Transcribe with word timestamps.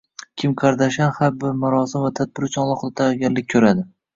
Kim 0.43 0.53
Kardashyan 0.61 1.11
har 1.17 1.35
bir 1.43 1.53
marosim 1.65 2.07
va 2.07 2.11
tadbir 2.21 2.49
uchun 2.51 2.65
alohida 2.65 2.99
tayyorgarlik 3.03 3.53
ko‘radi 3.57 3.89